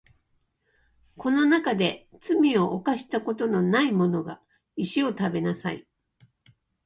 [1.15, 4.41] この中で罪を犯したことのないものが
[4.75, 5.87] 石を食べなさい